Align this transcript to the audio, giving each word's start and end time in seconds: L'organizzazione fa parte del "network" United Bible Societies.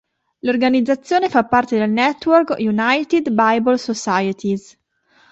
L'organizzazione 0.39 1.29
fa 1.29 1.45
parte 1.45 1.77
del 1.77 1.87
"network" 1.91 2.55
United 2.57 3.29
Bible 3.29 3.77
Societies. 3.77 4.75